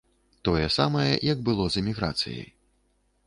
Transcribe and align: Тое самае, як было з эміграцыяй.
Тое 0.47 0.63
самае, 0.77 1.11
як 1.33 1.45
было 1.49 1.67
з 1.75 1.83
эміграцыяй. 1.83 2.45